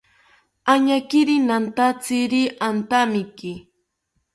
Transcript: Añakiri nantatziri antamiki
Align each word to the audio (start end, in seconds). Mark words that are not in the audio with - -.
Añakiri 0.73 1.35
nantatziri 1.47 2.41
antamiki 2.67 3.51